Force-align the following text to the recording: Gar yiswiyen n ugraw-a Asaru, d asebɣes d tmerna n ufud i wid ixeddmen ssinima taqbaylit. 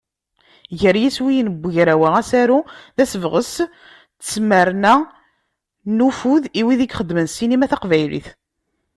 Gar 0.79 0.95
yiswiyen 1.01 1.49
n 1.51 1.63
ugraw-a 1.67 2.09
Asaru, 2.19 2.59
d 2.95 2.97
asebɣes 3.03 3.53
d 3.65 3.69
tmerna 4.31 4.95
n 5.95 5.97
ufud 6.07 6.43
i 6.59 6.61
wid 6.65 6.81
ixeddmen 6.85 7.27
ssinima 7.29 7.67
taqbaylit. 7.71 8.27